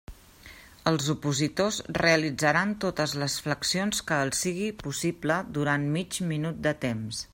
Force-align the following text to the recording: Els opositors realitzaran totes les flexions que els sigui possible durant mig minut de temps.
Els 0.91 1.09
opositors 1.13 1.77
realitzaran 1.97 2.73
totes 2.85 3.13
les 3.25 3.35
flexions 3.49 4.01
que 4.09 4.21
els 4.29 4.41
sigui 4.47 4.71
possible 4.81 5.39
durant 5.59 5.87
mig 5.99 6.23
minut 6.33 6.65
de 6.69 6.75
temps. 6.89 7.23